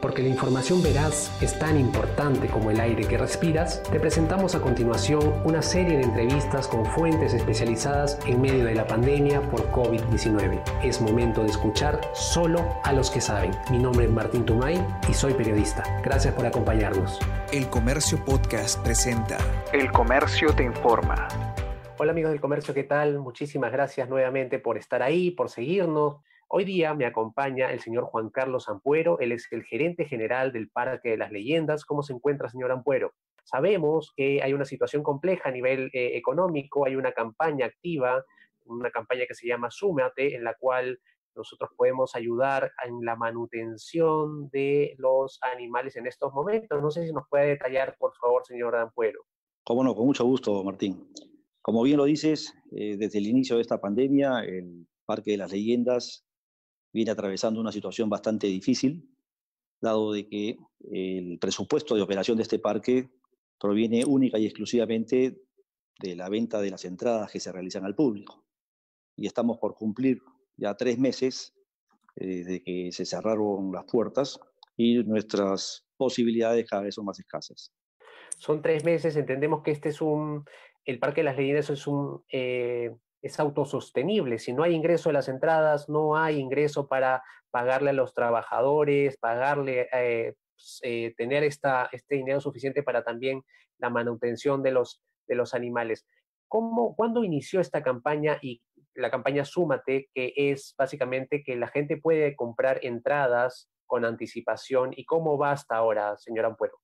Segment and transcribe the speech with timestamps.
[0.00, 4.60] Porque la información veraz es tan importante como el aire que respiras, te presentamos a
[4.60, 10.62] continuación una serie de entrevistas con fuentes especializadas en medio de la pandemia por COVID-19.
[10.82, 13.52] Es momento de escuchar solo a los que saben.
[13.70, 15.82] Mi nombre es Martín Tumay y soy periodista.
[16.04, 17.18] Gracias por acompañarnos.
[17.52, 19.38] El Comercio Podcast presenta
[19.72, 21.28] El Comercio te informa.
[21.98, 23.18] Hola amigos del comercio, ¿qué tal?
[23.18, 26.16] Muchísimas gracias nuevamente por estar ahí, por seguirnos.
[26.48, 30.70] Hoy día me acompaña el señor Juan Carlos Ampuero, él es el gerente general del
[30.70, 31.84] Parque de las Leyendas.
[31.84, 33.14] ¿Cómo se encuentra, señor Ampuero?
[33.42, 38.24] Sabemos que hay una situación compleja a nivel eh, económico, hay una campaña activa,
[38.64, 41.00] una campaña que se llama Súmate, en la cual
[41.34, 46.80] nosotros podemos ayudar en la manutención de los animales en estos momentos.
[46.80, 49.20] No sé si nos puede detallar, por favor, señor Ampuero.
[49.64, 51.12] Cómo no, con mucho gusto, Martín.
[51.60, 55.50] Como bien lo dices, eh, desde el inicio de esta pandemia, el Parque de las
[55.50, 56.25] Leyendas
[56.96, 59.06] viene atravesando una situación bastante difícil,
[59.82, 60.56] dado de que
[60.90, 63.10] el presupuesto de operación de este parque
[63.60, 65.42] proviene única y exclusivamente
[66.00, 68.46] de la venta de las entradas que se realizan al público.
[69.14, 70.22] Y estamos por cumplir
[70.56, 71.54] ya tres meses
[72.16, 74.40] eh, desde que se cerraron las puertas
[74.74, 77.72] y nuestras posibilidades cada vez son más escasas.
[78.38, 80.44] Son tres meses, entendemos que este es un,
[80.86, 82.90] el Parque de las Leyendas es un, eh,
[83.22, 84.38] es autosostenible.
[84.38, 89.16] Si no hay ingreso de las entradas, no hay ingreso para pagarle a los trabajadores,
[89.16, 93.42] pagarle, eh, pues, eh, tener esta, este dinero suficiente para también
[93.78, 96.06] la manutención de los, de los animales.
[96.48, 98.62] ¿Cómo, ¿Cuándo inició esta campaña y
[98.94, 105.04] la campaña Súmate, que es básicamente que la gente puede comprar entradas con anticipación y
[105.04, 106.78] cómo va hasta ahora, señor Ampuero?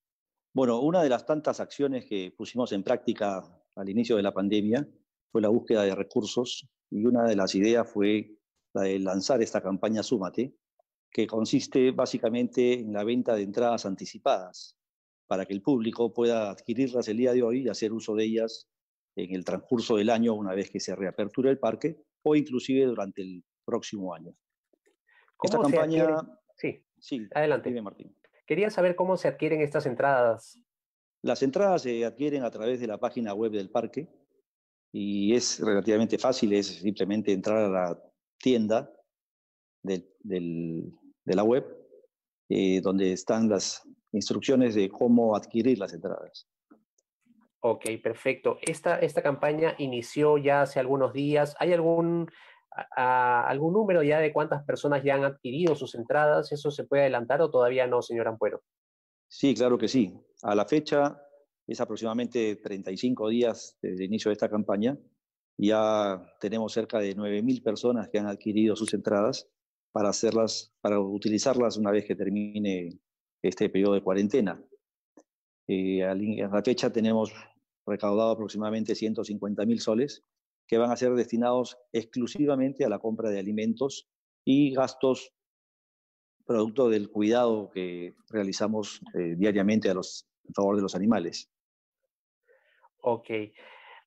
[0.53, 3.43] Bueno, una de las tantas acciones que pusimos en práctica
[3.75, 4.87] al inicio de la pandemia
[5.33, 8.37] fue la búsqueda de recursos y una de las ideas fue
[8.71, 10.53] la de lanzar esta campaña Súmate,
[11.11, 14.77] que consiste básicamente en la venta de entradas anticipadas
[15.27, 18.69] para que el público pueda adquirirlas el día de hoy y hacer uso de ellas
[19.15, 23.23] en el transcurso del año una vez que se reaperture el parque o inclusive durante
[23.23, 24.35] el próximo año.
[25.41, 26.19] Esta campaña...
[26.55, 27.69] Sí, sí, adelante.
[27.69, 28.15] Dime, Martín.
[28.45, 30.59] Quería saber cómo se adquieren estas entradas.
[31.23, 34.07] Las entradas se adquieren a través de la página web del parque,
[34.93, 38.03] y es relativamente fácil, es simplemente entrar a la
[38.37, 38.89] tienda
[39.81, 40.05] de
[41.25, 41.65] la web,
[42.47, 43.81] eh, donde están las
[44.11, 46.47] instrucciones de cómo adquirir las entradas.
[47.61, 48.59] Ok, perfecto.
[48.61, 51.55] Esta, esta campaña inició ya hace algunos días.
[51.59, 52.29] ¿Hay algún,
[52.95, 56.51] algún número ya de cuántas personas ya han adquirido sus entradas?
[56.51, 58.61] ¿Eso se puede adelantar o todavía no, señor Ampuero?
[59.27, 60.13] Sí, claro que sí.
[60.43, 61.19] A la fecha
[61.67, 64.97] es aproximadamente 35 días desde el inicio de esta campaña.
[65.57, 69.47] Ya tenemos cerca de 9.000 personas que han adquirido sus entradas
[69.91, 72.99] para, hacerlas, para utilizarlas una vez que termine
[73.41, 74.63] este periodo de cuarentena.
[75.67, 77.33] Eh, a la fecha tenemos
[77.85, 80.23] recaudado aproximadamente 150.000 soles
[80.67, 84.07] que van a ser destinados exclusivamente a la compra de alimentos
[84.45, 85.33] y gastos
[86.45, 89.95] producto del cuidado que realizamos eh, diariamente a
[90.53, 91.49] favor de los animales.
[93.03, 93.29] Ok.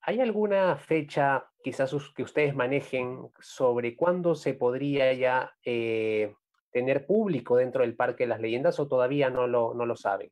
[0.01, 6.33] ¿Hay alguna fecha quizás que ustedes manejen sobre cuándo se podría ya eh,
[6.71, 10.31] tener público dentro del Parque de las Leyendas o todavía no lo, no lo saben?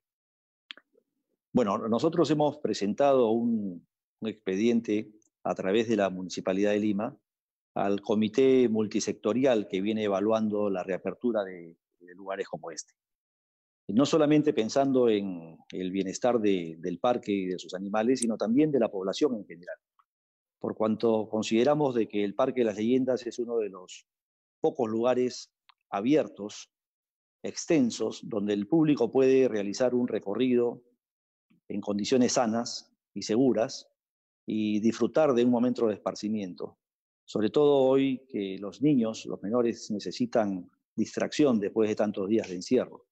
[1.54, 3.86] Bueno, nosotros hemos presentado un,
[4.22, 5.12] expediente
[5.44, 7.16] a través de la Municipalidad de Lima
[7.76, 11.76] al comité multisectorial que viene evaluando la reapertura de
[12.16, 12.96] lugares como este
[13.88, 18.80] no solamente pensando en el bienestar del parque y de sus animales, sino también de
[18.80, 19.78] la población en general.
[20.60, 24.08] Por cuanto consideramos de que el Parque de las Leyendas es uno de los
[24.60, 25.52] pocos lugares
[25.92, 26.72] abiertos,
[27.44, 30.82] extensos, donde el público puede realizar un recorrido
[31.68, 33.88] en condiciones sanas y seguras
[34.48, 36.80] y disfrutar de un momento de esparcimiento.
[37.26, 42.56] Sobre todo hoy que los niños, los menores, necesitan distracción después de tantos días de
[42.56, 43.06] encierro.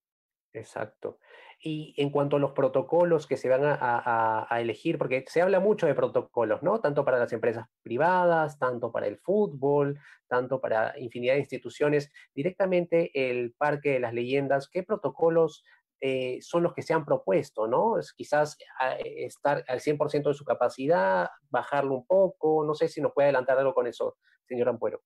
[0.54, 1.18] Exacto.
[1.60, 5.88] Y en cuanto a los protocolos que se van a, elegir, porque se habla mucho
[5.88, 6.80] de protocolos, ¿no?
[6.80, 12.12] Tanto para las empresas privadas, tanto para el fútbol, tanto para infinidad de instituciones.
[12.36, 15.64] Directamente el Parque de las Leyendas, ¿qué protocolos
[16.02, 17.98] eh, son los que se han propuesto, ¿no?
[17.98, 22.90] Es quizás ah, eh, estar al 100% de su capacidad, bajarlo un poco, no sé
[22.90, 25.02] si nos puede adelantar algo con eso, señor Ampuero.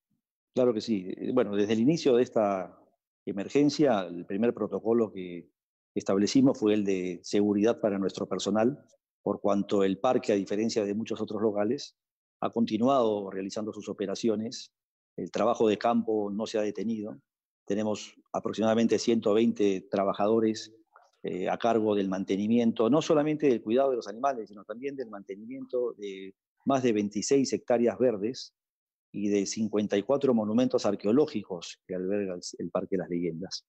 [0.55, 1.13] Claro que sí.
[1.33, 2.79] Bueno, desde el inicio de esta
[3.31, 5.49] emergencia, el primer protocolo que
[5.95, 8.83] establecimos fue el de seguridad para nuestro personal,
[9.21, 11.95] por cuanto el parque, a diferencia de muchos otros locales,
[12.39, 14.71] ha continuado realizando sus operaciones,
[15.17, 17.19] el trabajo de campo no se ha detenido.
[17.65, 20.71] Tenemos aproximadamente 120 trabajadores
[21.23, 25.09] eh, a cargo del mantenimiento, no solamente del cuidado de los animales, sino también del
[25.09, 26.35] mantenimiento de
[26.65, 28.53] más de 26 hectáreas verdes
[29.17, 33.65] y de 54 monumentos arqueológicos que alberga el Parque de las Leyendas.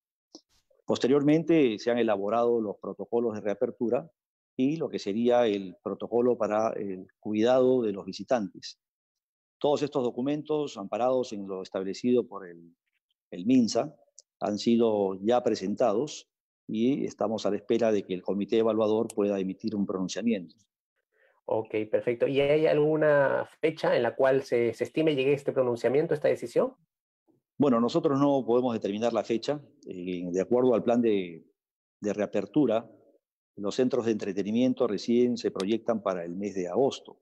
[0.84, 4.10] Posteriormente se han elaborado los protocolos de reapertura
[4.56, 8.78] y lo que sería el protocolo para el cuidado de los visitantes.
[9.58, 12.76] Todos estos documentos, amparados en lo establecido por el,
[13.32, 13.96] MINSA,
[14.40, 16.28] han sido ya presentados
[16.66, 20.56] y estamos a la espera de que el comité evaluador pueda emitir un pronunciamiento.
[21.50, 22.26] Ok, perfecto.
[22.26, 26.74] ¿Y hay alguna fecha en la cual se, se estime llegue este pronunciamiento, esta decisión?
[27.56, 29.58] Bueno, nosotros no podemos determinar la fecha.
[29.86, 31.42] Eh, de acuerdo al plan de,
[32.02, 32.86] reapertura,
[33.56, 37.18] los centros de entretenimiento recién se proyectan para el mes de agosto.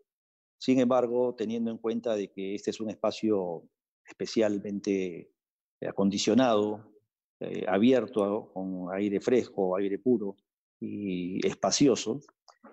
[0.58, 3.62] Sin embargo, teniendo en cuenta de que este es un espacio
[4.04, 5.30] especialmente
[5.86, 6.92] acondicionado,
[7.38, 10.36] eh, abierto, con aire fresco, aire puro
[10.80, 12.20] y espacioso,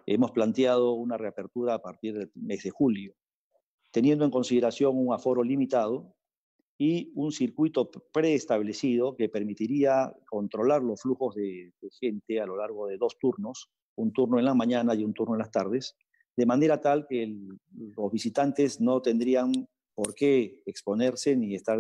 [0.06, 3.14] hemos planteado una reapertura a partir del mes de julio,
[3.92, 6.16] teniendo en consideración un aforo limitado
[6.78, 12.98] y un circuito preestablecido que permitiría controlar los flujos de, gente a lo largo de
[12.98, 15.96] dos turnos, un turno en la mañana y un turno en las tardes,
[16.36, 17.32] de manera tal que
[17.72, 19.52] los visitantes no tendrían
[19.94, 21.80] por qué exponerse ni estar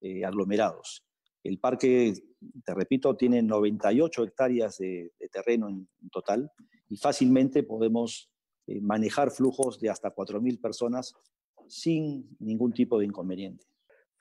[0.00, 1.04] eh, aglomerados.
[1.44, 2.14] El parque,
[2.64, 6.50] te repito, tiene 98 hectáreas de, terreno en, total
[6.92, 8.30] y fácilmente podemos
[8.66, 11.14] eh, manejar flujos de hasta 4.000 personas
[11.66, 13.64] sin ningún tipo de inconveniente.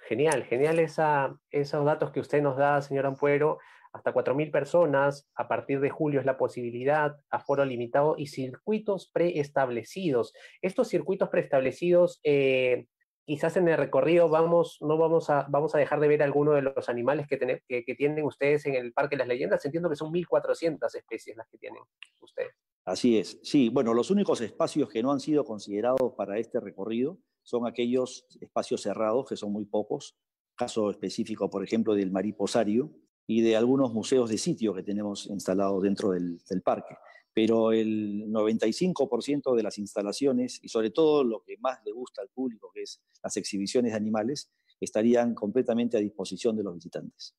[0.08, 3.60] Genial, genial esa, esos datos que usted nos da, señor Ampuero.
[3.92, 10.34] Hasta 4.000 personas, a partir de julio es la posibilidad, aforo limitado y circuitos preestablecidos.
[10.62, 12.88] Estos circuitos preestablecidos, eh,
[13.26, 16.62] quizás en el recorrido vamos, no vamos a, vamos a dejar de ver alguno de
[16.62, 17.38] los animales que,
[17.68, 19.64] que, tienen ustedes en el Parque de las Leyendas.
[19.66, 21.82] Entiendo que son 1.400 especies las que tienen
[22.20, 22.54] ustedes.
[22.86, 23.70] Así es, sí.
[23.70, 28.82] Bueno, los únicos espacios que no han sido considerados para este recorrido son aquellos espacios
[28.82, 30.18] cerrados, que son muy pocos,
[30.56, 32.92] caso específico, por ejemplo, del mariposario
[33.28, 36.96] y de algunos museos de sitio que tenemos instalados dentro del, parque.
[37.34, 42.30] Pero el 95% de las instalaciones, y sobre todo lo que más le gusta al
[42.30, 47.36] público, que es las exhibiciones de animales, estarían completamente a disposición de los visitantes.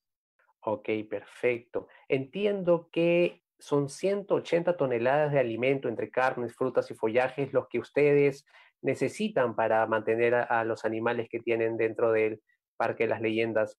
[0.65, 1.89] Ok, perfecto.
[2.09, 8.45] Entiendo que son 180 toneladas de alimento entre carnes, frutas y follajes los que ustedes
[8.81, 12.43] necesitan para mantener a, los animales que tienen dentro del
[12.77, 13.79] Parque de las Leyendas.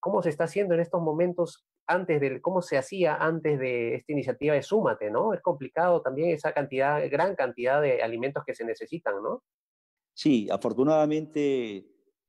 [0.00, 4.12] ¿Cómo se está haciendo en estos momentos antes del, cómo se hacía antes de esta
[4.12, 5.34] iniciativa de Súmate, ¿no?
[5.34, 9.42] Es complicado también esa cantidad, gran cantidad de alimentos que se necesitan, ¿no?
[10.14, 11.86] Sí, afortunadamente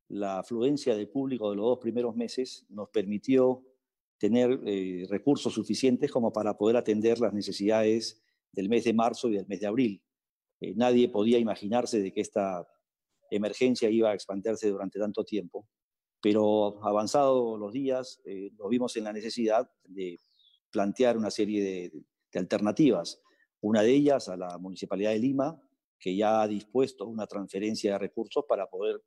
[0.10, 3.64] la afluencia del público de los dos primeros meses nos permitió
[4.18, 8.22] tener eh, recursos suficientes como para poder atender las necesidades
[8.52, 10.04] del mes de marzo y del mes de abril.
[10.60, 12.68] Eh, nadie podía imaginarse de que esta
[13.30, 15.68] emergencia iba a expandirse durante tanto tiempo,
[16.22, 20.18] pero avanzados los días eh, nos vimos en la necesidad de
[20.70, 23.22] plantear una serie de, alternativas.
[23.60, 25.62] Una de ellas a la Municipalidad de Lima,
[26.00, 29.04] que ya ha dispuesto una transferencia de recursos para poder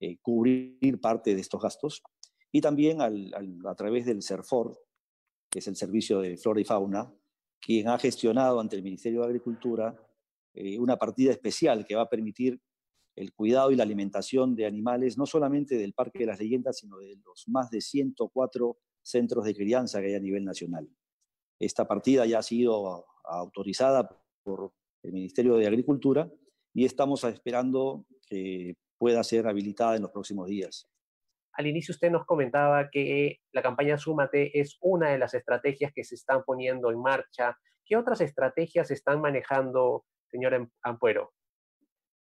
[0.00, 2.02] eh, cubrir parte de estos gastos,
[2.50, 4.78] y también a través del CERFOR,
[5.50, 7.12] que es el Servicio de Flora y Fauna,
[7.60, 9.94] quien ha gestionado ante el Ministerio de Agricultura
[10.54, 12.60] eh, una partida especial que va a permitir
[13.18, 16.98] el cuidado y la alimentación de animales, no solamente del Parque de las Leyendas, sino
[16.98, 20.88] de los más de 104 centros de crianza que hay a nivel nacional.
[21.58, 24.08] Esta partida ya ha sido autorizada
[24.44, 24.72] por
[25.02, 26.30] el Ministerio de Agricultura
[26.72, 30.88] y estamos esperando que pueda ser habilitada en los próximos días.
[31.54, 36.04] Al inicio usted nos comentaba que la campaña Súmate es una de las estrategias que
[36.04, 37.58] se están poniendo en marcha.
[37.84, 41.32] ¿Qué otras estrategias están manejando señor Ampuero?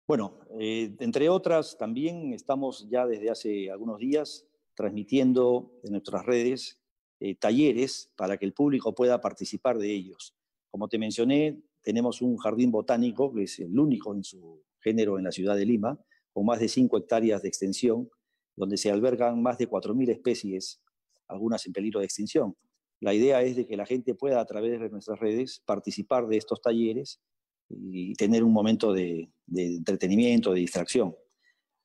[0.08, 6.80] Bueno, eh, entre otras, también estamos ya desde hace algunos días transmitiendo en nuestras redes
[7.18, 10.36] eh, talleres para que el público pueda participar de ellos.
[10.70, 15.25] Como te mencioné, tenemos un jardín botánico, que es el único en su género en
[15.25, 15.98] la ciudad de Lima,
[16.32, 18.08] con más de 5 hectáreas de extensión,
[18.54, 20.82] donde se albergan más de 4.000 especies,
[21.26, 22.56] algunas en peligro de extinción.
[23.00, 26.36] La idea es de que la gente pueda, a través de nuestras redes, participar de
[26.36, 27.20] estos talleres
[27.68, 31.14] y tener un momento de, entretenimiento, de distracción.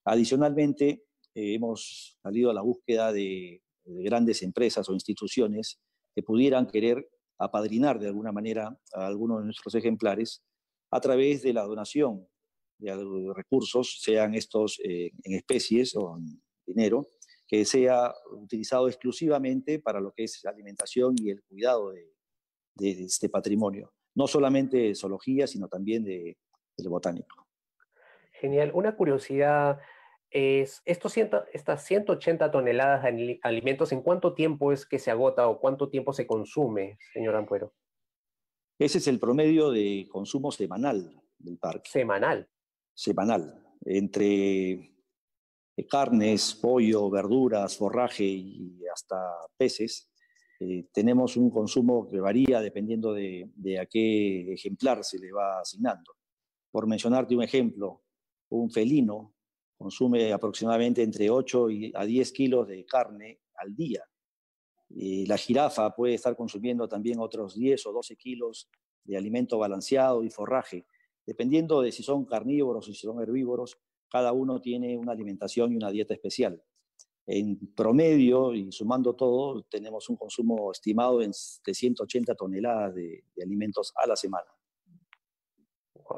[0.06, 5.82] Adicionalmente, eh, hemos salido a la búsqueda de, grandes empresas o instituciones
[6.16, 7.10] que pudieran querer
[7.40, 10.44] apadrinar de alguna manera a algunos de nuestros ejemplares
[10.92, 12.28] a través de la donación
[12.78, 17.08] de recursos, sean estos eh, en especies o en dinero,
[17.48, 22.10] que sea utilizado exclusivamente para lo que es alimentación y el cuidado de,
[22.80, 26.38] este patrimonio, no solamente de zoología, sino también de,
[26.78, 27.48] del botánico.
[28.34, 28.72] Genial.
[28.74, 29.80] Una curiosidad
[30.30, 35.60] es, estos estas 180 toneladas de alimentos, ¿en cuánto tiempo es que se agota o
[35.60, 37.74] cuánto tiempo se consume, señor Ampuero?
[38.80, 41.90] Ese es el promedio de consumo semanal del parque.
[41.90, 42.50] Semanal.
[42.96, 43.64] Semanal.
[43.86, 49.18] Entre eh, carnes, pollo, verduras, forraje y hasta
[49.58, 50.11] peces,
[50.64, 53.50] eh, tenemos un consumo que varía dependiendo de,
[53.82, 56.14] a qué ejemplar se le va asignando.
[56.70, 58.04] Por mencionarte un ejemplo,
[58.50, 59.34] un felino
[59.76, 64.04] consume aproximadamente entre 8 y a 10 kilos de carne al día.
[64.88, 68.70] Y la jirafa puede estar consumiendo también otros 10 o 12 kilos
[69.04, 70.86] de alimento balanceado y forraje,
[71.26, 75.76] dependiendo de si son carnívoros o si son herbívoros, cada uno tiene una alimentación y
[75.76, 76.62] una dieta especial.
[77.28, 81.32] En promedio, y sumando todo, tenemos un consumo estimado de
[81.74, 84.48] 180 toneladas de, alimentos a la semana.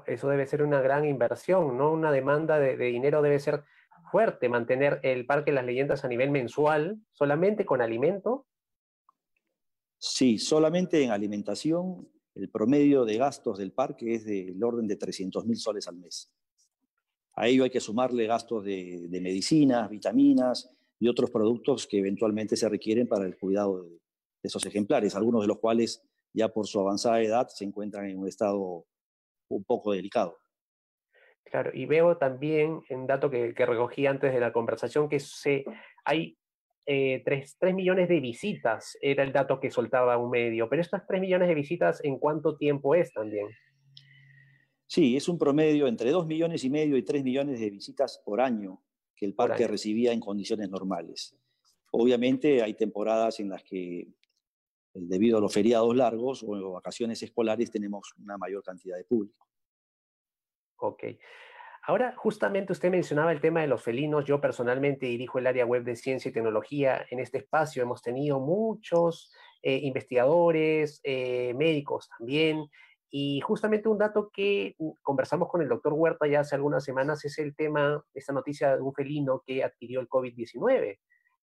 [0.07, 1.91] Eso debe ser una gran inversión, ¿no?
[1.91, 3.63] Una demanda de, de dinero debe ser
[4.11, 8.47] fuerte mantener el Parque de las Leyendas a nivel mensual, solamente con alimento.
[9.97, 15.45] Sí, solamente en alimentación el promedio de gastos del parque es del orden de 300
[15.45, 16.31] mil soles al mes.
[17.35, 20.71] A ello hay que sumarle gastos de, medicinas, vitaminas
[21.03, 23.99] y otros productos que eventualmente se requieren para el cuidado de,
[24.41, 26.01] esos ejemplares, algunos de los cuales
[26.33, 28.85] ya por su avanzada edad se encuentran en un estado
[29.49, 30.37] un poco delicado.
[31.43, 35.65] Claro, y veo también en dato que, recogí antes de la conversación que se,
[36.05, 36.37] hay
[36.85, 41.19] 3, eh, millones de visitas, era el dato que soltaba un medio, pero estas 3
[41.19, 43.49] millones de visitas, ¿en cuánto tiempo es también?
[44.87, 48.39] Sí, es un promedio entre 2 millones y medio y 3 millones de visitas por
[48.39, 48.81] año
[49.15, 51.35] que el parque recibía en condiciones normales.
[51.91, 54.07] Obviamente hay temporadas en las que, eh,
[54.93, 59.47] debido a los feriados largos o vacaciones escolares, tenemos una mayor cantidad de público.
[60.77, 61.03] Ok.
[61.85, 64.23] Ahora, justamente usted mencionaba el tema de los felinos.
[64.23, 67.05] Yo personalmente dirijo el área web de ciencia y tecnología.
[67.09, 72.65] En este espacio hemos tenido muchos eh, investigadores, eh, médicos también,
[73.15, 77.37] y justamente un dato que conversamos con el doctor Huerta ya hace algunas semanas es
[77.37, 80.97] el tema, esta noticia de un felino que adquirió el COVID-19.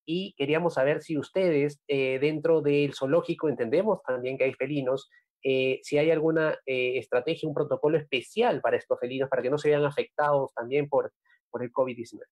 [0.04, 5.08] Y queríamos saber si ustedes, eh, dentro del zoológico, entendemos también que hay felinos,
[5.44, 9.56] eh, si hay alguna eh, estrategia, un protocolo especial para estos felinos, para que no
[9.56, 11.12] se vean afectados también por,
[11.50, 12.22] por el COVID-19.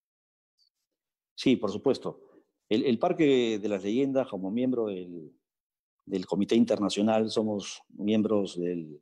[1.37, 2.43] Sí, por supuesto.
[2.69, 5.31] El, el, Parque de las Leyendas, como miembro del,
[6.07, 9.01] del Comité Internacional, somos miembros del,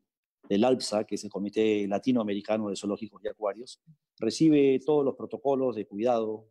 [0.48, 3.80] del ALPSA, que es el Comité Latinoamericano de Zoológicos y Acuarios,
[4.18, 6.48] recibe todos los protocolos de cuidado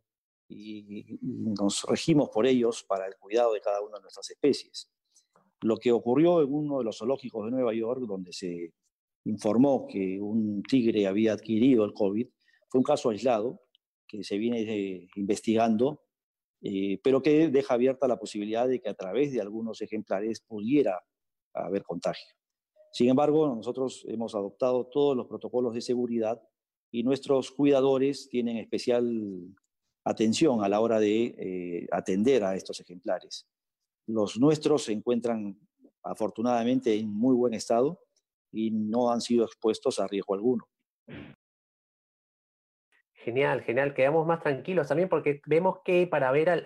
[0.47, 4.91] y nos regimos por ellos para el cuidado de cada una de nuestras especies.
[5.61, 8.73] Lo que ocurrió en uno de los zoológicos de Nueva York, donde se
[9.25, 12.27] informó que un tigre había adquirido el COVID,
[12.67, 13.61] fue un caso aislado
[14.07, 16.03] que se viene eh, investigando,
[16.61, 21.01] eh, pero que deja abierta la posibilidad de que a través de algunos ejemplares pudiera
[21.53, 22.35] haber contagio.
[22.95, 26.41] Sin embargo, nosotros hemos adoptado todos los protocolos de seguridad
[26.89, 29.53] y nuestros cuidadores tienen especial
[30.05, 33.49] atención a la hora de eh, atender a estos ejemplares.
[34.07, 35.59] Los nuestros se encuentran
[36.03, 37.99] afortunadamente en muy buen estado
[38.49, 40.65] y no han sido expuestos a riesgo alguno.
[43.11, 43.93] Genial, genial.
[43.93, 46.63] Quedamos más tranquilos también porque vemos que para ver al,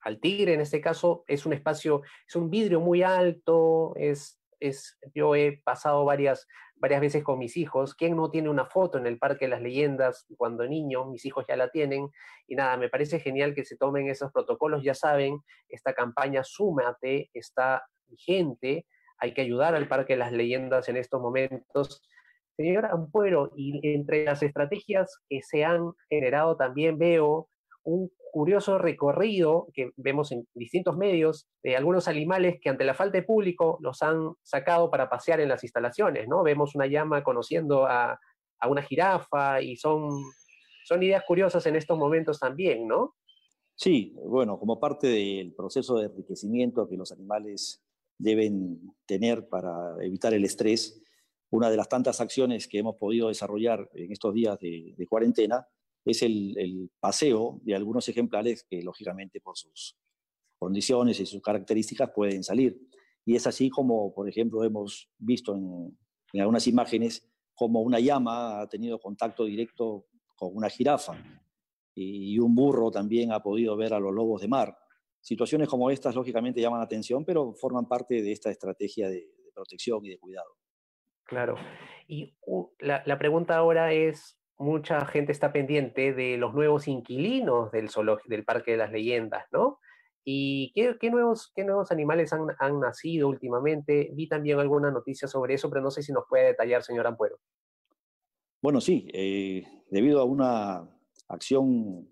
[0.00, 4.98] al, tigre en este caso es un espacio, es un vidrio muy alto, es es,
[5.14, 6.46] yo he pasado varias,
[6.76, 7.94] varias veces con mis hijos.
[7.94, 11.06] ¿Quién no tiene una foto en el Parque de las Leyendas cuando niño?
[11.06, 12.08] Mis hijos ya la tienen.
[12.46, 14.82] Y nada, me parece genial que se tomen esos protocolos.
[14.82, 18.86] Ya saben, esta campaña Súmate está vigente.
[19.18, 22.02] Hay que ayudar al Parque de las Leyendas en estos momentos.
[22.56, 27.48] Señora Ampuero, y entre las estrategias que se han generado también veo
[27.84, 33.16] un curioso recorrido que vemos en distintos medios de algunos animales que ante la falta
[33.16, 36.42] de público los han sacado para pasear en las instalaciones, ¿no?
[36.42, 38.20] Vemos una llama conociendo a,
[38.68, 40.10] una jirafa y son,
[40.84, 43.14] son ideas curiosas en estos momentos también, ¿no?
[43.74, 47.82] Sí, bueno, como parte del proceso de enriquecimiento que los animales
[48.18, 51.02] deben tener para evitar el estrés,
[51.48, 55.66] una de las tantas acciones que hemos podido desarrollar en estos días de cuarentena
[56.06, 59.96] es el, paseo de algunos ejemplares que lógicamente por sus
[60.58, 62.80] condiciones y sus características pueden salir.
[63.24, 65.98] Y es así como, por ejemplo, hemos visto en,
[66.40, 71.14] algunas imágenes como una llama ha tenido contacto directo con una jirafa.
[71.94, 74.76] y un burro también ha podido ver a los lobos de mar.
[75.26, 80.04] Situaciones como estas, lógicamente, llaman la atención, pero forman parte de esta estrategia de, protección
[80.04, 80.50] y de cuidado.
[81.24, 81.56] Claro.
[82.06, 82.36] Y
[82.78, 87.90] la, pregunta ahora es, mucha gente está pendiente de los nuevos inquilinos del,
[88.26, 89.80] del Parque de las Leyendas, ¿no?
[90.28, 94.10] ¿Y qué, nuevos, qué nuevos animales han, nacido últimamente?
[94.12, 97.38] Vi también alguna noticia sobre eso, pero no sé si nos puede detallar, señor Ampuero.
[98.60, 100.88] Bueno, sí, eh, debido a una
[101.28, 102.08] acción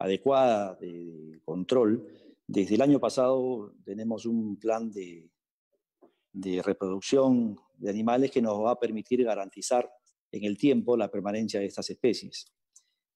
[0.00, 2.04] adecuada de control,
[2.48, 5.30] desde el año pasado tenemos un plan de
[6.64, 9.88] reproducción de animales que nos va a permitir garantizar
[10.32, 12.52] en el tiempo la permanencia de estas especies.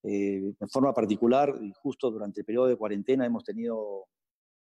[0.02, 4.06] Eh, en forma particular, justo durante el periodo de cuarentena hemos tenido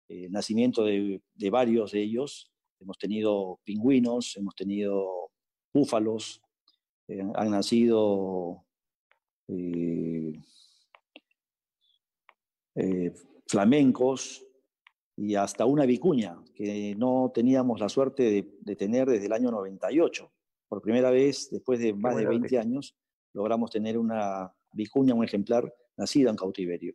[0.08, 2.52] eh, nacimiento de, de, varios de ellos.
[2.78, 5.30] Hemos tenido pingüinos, hemos tenido
[5.72, 6.40] búfalos,
[7.08, 8.64] eh, han nacido
[13.46, 14.46] flamencos,
[15.16, 20.30] y hasta una vicuña que no teníamos la suerte de, tener desde el año 98.
[20.72, 22.96] Por primera vez, después de más de 20 años,
[23.34, 26.94] logramos tener una vicuña, un ejemplar nacido en cautiverio.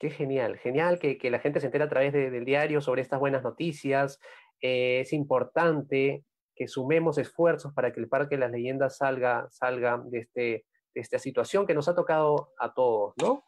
[0.00, 3.44] Qué genial, genial que, la gente se entere a través del diario sobre estas buenas
[3.44, 4.18] noticias.
[4.60, 6.24] Eh, es importante
[6.56, 11.00] que sumemos esfuerzos para que el Parque de las Leyendas salga, salga de, este, de
[11.00, 13.44] esta situación que nos ha tocado a todos, ¿no?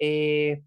[0.00, 0.62] Eh,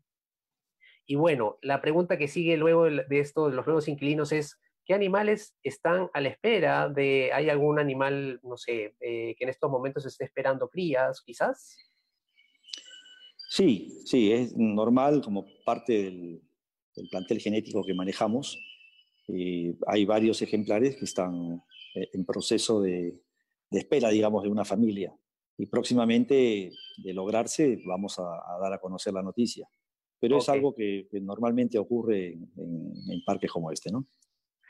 [1.07, 4.93] y bueno, la pregunta que sigue luego de esto de los nuevos inquilinos es, ¿qué
[4.93, 9.69] animales están a la espera de, hay algún animal, no sé, eh, que en estos
[9.69, 11.77] momentos esté esperando crías, quizás?
[13.49, 16.41] Sí, sí, es normal como parte del,
[17.11, 18.57] plantel genético que manejamos.
[19.27, 21.61] Eh, hay varios ejemplares que están
[21.93, 23.21] eh, en proceso de,
[23.69, 25.15] espera, digamos, de una familia.
[25.59, 29.67] Y próximamente, de lograrse, vamos a dar a conocer la noticia
[30.19, 34.07] pero es algo que, normalmente ocurre en, parques como este, ¿no?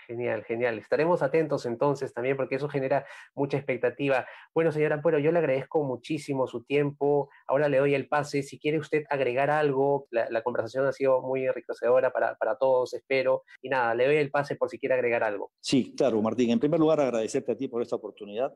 [0.08, 0.80] Genial, genial.
[0.80, 4.26] Estaremos atentos entonces también porque eso genera mucha expectativa.
[4.54, 7.30] Bueno, señora Ampuero, yo le agradezco muchísimo su tiempo.
[7.46, 8.42] Ahora le doy el pase.
[8.42, 13.44] Si quiere usted agregar algo, la, conversación ha sido muy enriquecedora para, para, todos, espero.
[13.62, 15.52] Y nada, le doy el pase por si quiere agregar algo.
[15.60, 16.52] Sí, claro, Martín.
[16.52, 18.56] En primer lugar, agradecerte a ti por esta oportunidad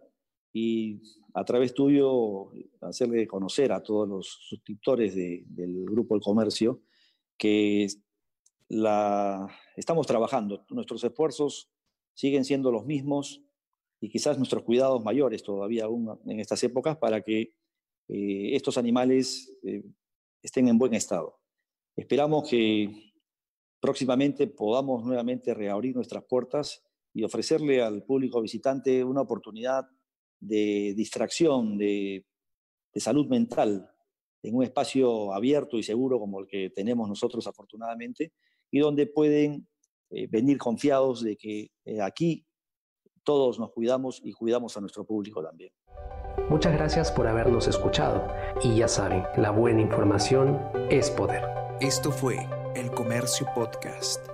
[0.54, 1.02] y
[1.34, 6.82] a través tuyo hacerle conocer a todos los suscriptores del Grupo El Comercio
[7.38, 7.88] que
[8.72, 10.66] la, estamos trabajando.
[10.70, 11.70] Nuestros esfuerzos
[12.14, 13.44] siguen siendo los mismos
[14.00, 17.54] y quizás nuestros cuidados mayores todavía aún en estas épocas para que
[18.08, 19.84] eh, estos animales eh,
[20.42, 21.40] estén en buen estado.
[21.98, 23.14] Esperamos que
[23.82, 26.82] próximamente podamos nuevamente reabrir nuestras puertas
[27.14, 29.86] y ofrecerle al público visitante una oportunidad
[30.40, 32.26] de distracción, de,
[32.96, 33.90] salud mental,
[34.42, 38.32] en un espacio abierto y seguro como el que tenemos nosotros afortunadamente,
[38.72, 39.68] y donde pueden
[40.10, 42.46] eh, venir confiados de que eh, aquí
[43.24, 45.72] todos nos cuidamos y cuidamos a nuestro público también.
[46.50, 48.28] Muchas gracias por habernos escuchado
[48.64, 51.44] y ya saben, la buena información es poder.
[51.80, 54.31] Esto fue El Comercio Podcast.